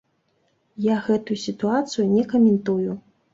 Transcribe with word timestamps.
Я 0.85 0.95
гэтую 1.07 1.37
сітуацыю 1.43 2.07
не 2.15 2.23
каментую. 2.33 2.91